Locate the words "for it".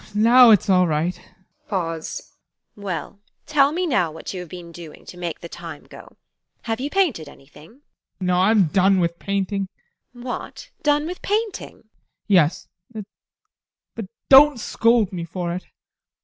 15.23-15.67